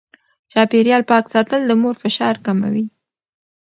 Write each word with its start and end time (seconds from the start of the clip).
چاپېريال 0.51 1.03
پاک 1.09 1.25
ساتل 1.33 1.61
د 1.65 1.71
مور 1.81 1.95
فشار 2.03 2.35
کموي. 2.45 2.85